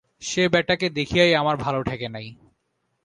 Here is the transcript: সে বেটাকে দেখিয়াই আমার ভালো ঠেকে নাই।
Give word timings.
সে 0.21 0.43
বেটাকে 0.49 0.87
দেখিয়াই 0.89 1.33
আমার 1.35 1.55
ভালো 1.57 1.79
ঠেকে 1.83 2.07
নাই। 2.09 2.27